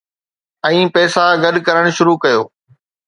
۽ 0.69 0.79
پئسا 0.95 1.25
گڏ 1.43 1.53
ڪرڻ 1.67 1.85
شروع 1.99 2.17
ڪيو 2.23 2.41